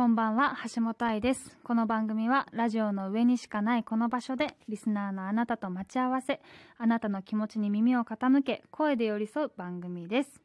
[0.00, 1.58] こんばんは、橋本愛です。
[1.62, 6.40] この番組は、ラジオの上にしかないこの場所で、リスナーのあなたと待ち合わせ、
[6.78, 10.40] あなたの気持ちに耳を傾け、声で寄り添う番組です。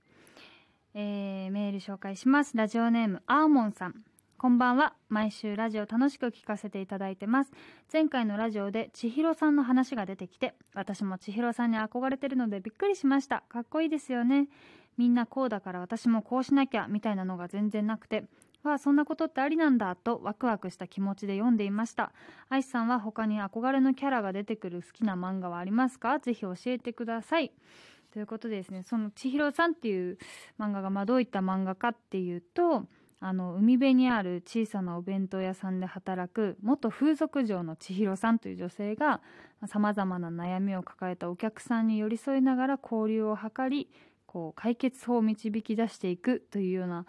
[0.93, 2.57] えー、メール紹介します。
[2.57, 4.03] ラジオネーム、アーモンさん。
[4.37, 4.93] こんばんは。
[5.07, 7.51] 毎週ラジオ楽しく聞かせていただいてます。
[7.93, 13.45] 前回のラジオで千尋さんの話が出てきて、私も千尋さんに憧れてるのでびっくりしました。
[13.47, 14.49] かっこいいですよね。
[14.97, 18.25] みんなこうだから私もこうしなきゃみたいなのが全然なくて、
[18.69, 22.11] わあ、そんなことってありなんだとワクワクした気持ちで読んでいました。
[22.49, 26.19] アイスさんは他に憧れのキャラが出てくる好きな漫画はありますか？
[26.19, 27.51] ぜひ教えてください。
[28.11, 30.17] ということでですね、その千尋さんっていう
[30.59, 32.85] 漫画がまあどういった漫画かっていうと、
[33.21, 39.21] あの海辺にある小さなお弁当屋さんで働く元風俗嬢の千尋さんという女性が
[39.67, 43.89] さまざまな悩みを抱えたお客さんに寄り添いながら交流を図り
[44.27, 47.05] こう解決法を導き出していくというような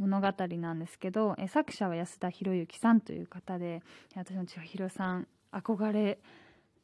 [0.00, 3.82] 物語なんですけどえ作者は安田博之さんという方で
[4.16, 6.18] 私も千尋さん憧れ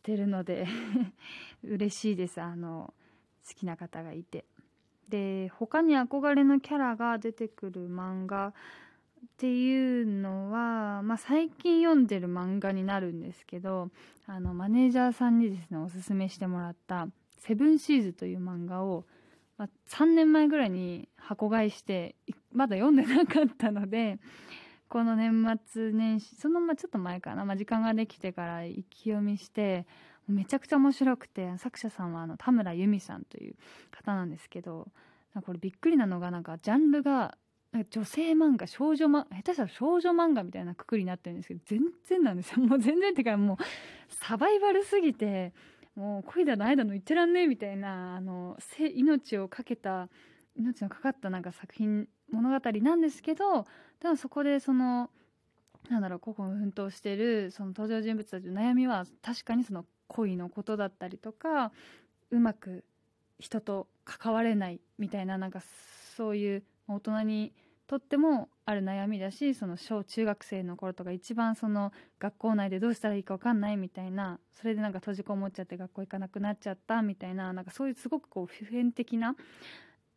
[0.03, 0.67] てるので
[1.64, 2.92] 嬉しいですあの
[3.48, 4.45] 好きな方がいて。
[5.08, 8.53] で他に憧れのキャラが出てくる漫画っ
[9.39, 13.91] ていうのは、まあ、最近読んでる漫画になるんですけど
[14.27, 17.08] あのマネージャーさんにですねおすすめしてもらった
[17.39, 19.05] 「セブンシーズ」という漫画を、
[19.58, 22.17] まあ、3年前ぐらいに箱買いして
[22.56, 24.18] まだ読んでなかったので
[24.88, 29.86] この年末年始そのままちょっと前かな、まあ、時間ができてから一気読みして
[30.26, 33.56] めちゃくちゃ面白くて作者さんはあの田村由美さんという
[33.90, 34.88] 方なんですけど
[35.44, 37.36] これびっくりなのがなんかジャンルが
[37.90, 42.60] 女性漫画少女漫下手したら少女漫画みたいなくくりになってるんですけど全然なんですよ。
[42.64, 43.56] もう全然ってかもう
[44.08, 45.52] サバイバルすぎて
[45.94, 48.56] もう恋だの愛だの言ってらんねえみたいなあの
[48.94, 50.08] 命をかけた
[50.54, 53.66] 命のかかったなんか作品物語なんですけど
[54.00, 55.10] でもそこでその
[55.91, 61.72] なんだろう個々奮闘してるその登場人物たちの悩みは確かにその恋のことだったりとか
[62.30, 62.84] うまく
[63.39, 65.61] 人と関われないみたいななんか
[66.17, 67.52] そういう大人に
[67.86, 79.36] とってもある悩みだしその小中学生の頃とか一番その学校内でどうしたらいいか分かんないみたいなそれでなんか閉じこもっちゃって学校行かなくなっちゃったみたいななんかそういうすごくこう普遍的な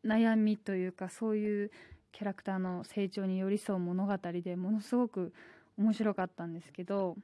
[0.04, 1.72] 悩みというかそういう
[2.12, 5.34] キャラクターの成長に寄り添う物語でものすごく
[5.78, 7.16] 面白かったんですけど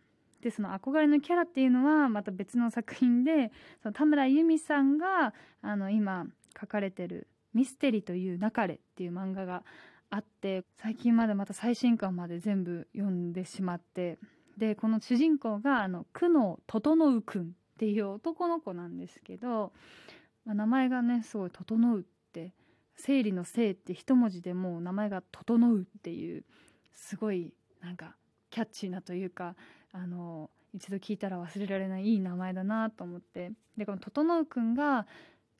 [0.41, 3.51] でその憧れのキャラっていうのはまた別の作品で
[3.81, 6.27] その田村由美さんがあの今
[6.59, 9.63] 書かれてる「ミステリというなかれ」っていう漫画が
[10.09, 14.17] あって最近までまた最新刊まで全部読んでしまって
[14.57, 17.45] でこの主人公があの久能整くんっ
[17.77, 19.73] ていう男の子なんですけど、
[20.45, 22.53] まあ、名前がねすごい「整う」って
[22.95, 26.43] 生理の「生」って一文字でもう名前が「整う」っていう
[26.93, 28.15] すごいなんか
[28.49, 29.55] キャッチーなというか
[29.91, 33.51] あの一度聞いたら忘れられないいい名前だなと思って。
[33.77, 35.05] でこの整くんが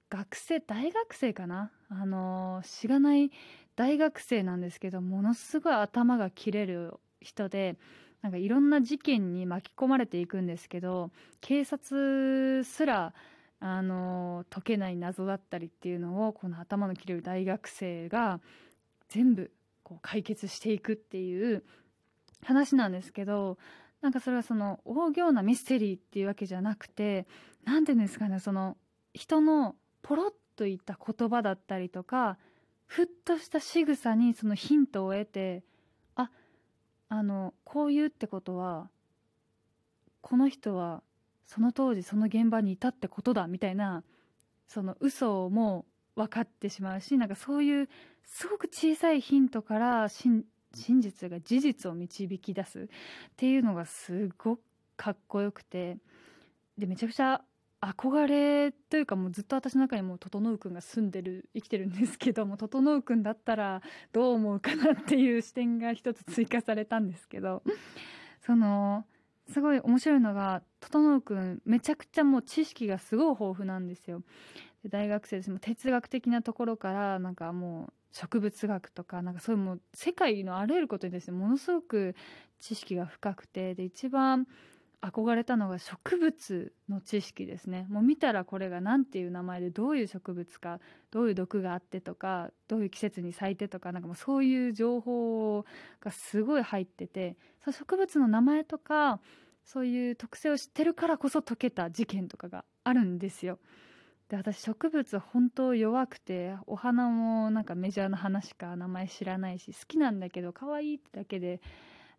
[0.10, 1.72] 学生大学生かな？
[1.90, 3.32] あのしがない
[3.76, 7.78] 大学生なんですけどものすごい頭が切れる人で
[8.22, 13.14] なんかいろんな事件に巻き込まれていくんですけど警察すら
[13.60, 18.40] あの解けない謎だったりっていうのをこの頭の切れる大学生が
[19.10, 19.52] 全部
[19.84, 21.64] こう解決していくっていう
[22.44, 23.58] 話なんですけど
[24.02, 27.28] なんかそれはその大行なミステリーっていうわけじゃなくて
[27.64, 28.78] 何て言うんですかねその
[29.14, 32.38] 人のポロッといった言葉だったりとか
[32.86, 35.64] ふっとした仕草にそのヒントを得て
[36.16, 36.30] あ
[37.10, 38.90] あのこう言うってことは
[40.22, 41.02] この人は
[41.46, 44.04] その当時その現場にいたってことだみたいな
[44.68, 45.86] その嘘も
[46.16, 47.90] 分かってしまうしなんかそういう
[48.24, 50.44] すごく小さいヒントから真
[51.02, 52.88] 実が事実を導き出すっ
[53.36, 54.62] ていうのがすごく
[54.98, 55.98] かっこよくて
[56.78, 57.42] でめちゃくちゃ
[57.82, 63.82] 憧れというかもうずっと私の中にも整くんが住んでる生きてるんですけども整くんだったら
[64.12, 67.62] どう思うかなっていう視点が一つ追加されたんですけど
[68.46, 69.06] その
[69.48, 74.24] すごい面白いのが整君めちゃくちゃもう知識がすごい豊富なんですよ。
[74.84, 82.16] で大学生ですも哲学的なところからなんかもう植物学とかなんかそういうもう世界のあらゆることにですねものすごく
[82.60, 84.48] 知識が深くてで一番
[85.06, 90.80] 憧れたのが植物の知識ですねもう見たらこれが何ていう名前でどういう植物か
[91.12, 95.66] どういう毒があってとかどういう季節に咲いてとかなんかもうそういう情報
[96.02, 99.20] がすごい入っててその植物の名前とか
[99.64, 103.60] そういう特性を知ってるからこそ解けた事件とかがあるんですよ。
[104.30, 111.62] で私植物本当弱くてお花もなんかメジャーな花しか名前知らないし好きなんだけど可愛いってだけで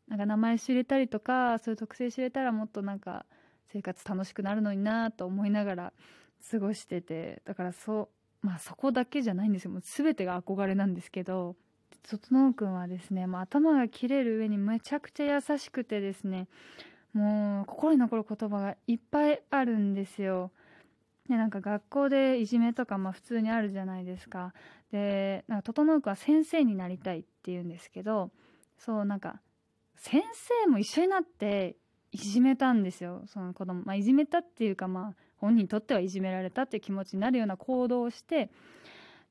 [0.09, 3.27] なんか名前知れたりとかそういう特性知れたらもっとなんか
[3.73, 5.93] 生活楽しくなるのになと思いながら
[6.51, 8.09] 過ごしててだからそ
[8.43, 11.57] うまあそこだけじゃないんですよもう全てが憧れなんですけど
[12.09, 16.47] 整くんはですね、まあ、頭が切れる上にめちゃくちゃ優しくてですね
[17.13, 20.53] もう心に残る言葉がいっぱいあるんですよ。
[21.29, 24.53] でなんか学校でいじめとかまあ普通にあるじゃないですか。
[24.93, 28.31] でなんか整君は先生になりたいって言うんですけど
[28.79, 29.41] そうなんか
[29.97, 30.23] 先
[30.65, 31.77] 生も一緒になって
[32.13, 33.25] いじめたんですよ。
[33.27, 38.51] その子供、まあ、いじめたっていうかまあ本人にとってはいじめられたっていう気持ちになるような行動をして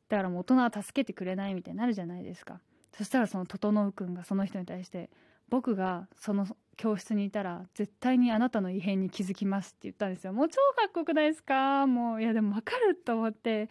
[0.10, 2.60] だからもう大人は助けてくれないみたいになるじゃないですか。
[2.96, 5.10] そしたらその整君がその人に対して
[5.50, 6.48] 僕がその
[6.78, 10.34] 教室にいたら絶対にあなたの異変に気づきますって言ったんですよ。
[10.34, 11.88] もう超かっこよくないですか？
[11.88, 13.70] もういやでも分かると思って。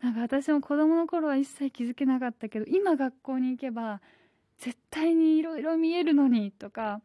[0.00, 4.02] なんか私も子供の頃は一切気づけなかったけど今学校に行けば
[4.58, 7.00] 絶対にいろいろ見えるのにとか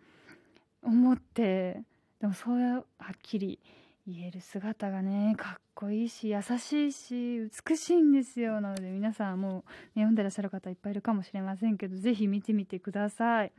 [0.84, 1.84] 思って
[2.20, 2.84] でもそうはっ
[3.22, 3.60] きり
[4.08, 9.64] 言える姿がねかっこいいし優しいし美しいんですよなので皆さんもう、ね、
[9.96, 13.52] 読んでらっしゃる方いっぱいいるかもしれませんけど是非見てみてください。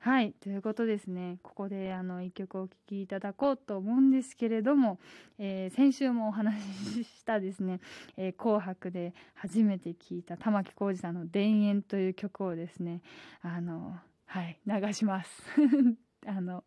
[0.00, 1.38] はいということですね。
[1.42, 5.00] ここであの1曲お聴きいただこうと思うんですけれども、
[5.38, 7.80] えー、先週もお話ししたですね
[8.16, 13.02] 「えー、紅白」で初めて聴いた玉置浩二さんの「田園」という曲をですね
[13.42, 15.42] あのはい流します。
[16.26, 16.64] あの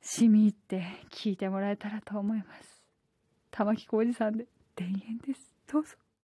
[0.00, 2.84] しみ入って聴いてもらえたらと思います。
[3.50, 4.46] 玉置浩二さんで
[4.76, 5.52] 「田園」です。
[5.66, 6.03] どうぞ。